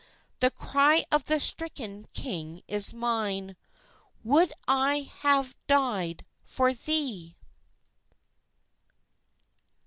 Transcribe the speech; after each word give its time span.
The 0.39 0.49
cry 0.49 1.05
of 1.11 1.25
the 1.25 1.39
stricken 1.39 2.07
king 2.11 2.63
is 2.67 2.91
mine: 2.91 3.55
"Would 4.23 4.51
I 4.67 5.07
had 5.21 5.53
died 5.67 6.25
for 6.43 6.73
thee!" 6.73 7.35